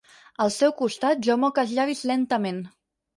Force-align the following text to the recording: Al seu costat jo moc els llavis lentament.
Al 0.45 0.51
seu 0.53 0.71
costat 0.79 1.21
jo 1.27 1.35
moc 1.43 1.59
els 1.65 1.73
llavis 1.81 2.01
lentament. 2.13 2.59